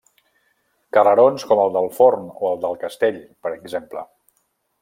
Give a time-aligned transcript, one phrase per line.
[0.97, 4.09] Carrerons com el del Forn o el del castell, per exemple.